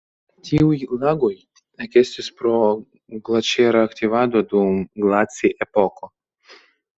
Tiuj 0.47 0.77
lagoj 1.01 1.29
ekestis 1.85 2.29
pro 2.39 2.53
glaĉera 3.29 3.85
aktivado 3.89 4.43
dum 4.55 4.81
glaci-epoko. 5.05 6.11